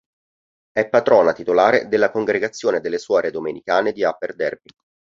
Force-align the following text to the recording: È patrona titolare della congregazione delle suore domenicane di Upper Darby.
È 0.71 0.89
patrona 0.89 1.31
titolare 1.31 1.87
della 1.87 2.09
congregazione 2.09 2.79
delle 2.79 2.97
suore 2.97 3.29
domenicane 3.29 3.91
di 3.91 4.01
Upper 4.03 4.33
Darby. 4.35 4.71